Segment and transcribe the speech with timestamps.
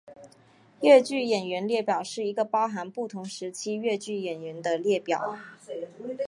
[0.81, 5.37] 越剧演员列表是一个包含不同时期越剧演员的列表。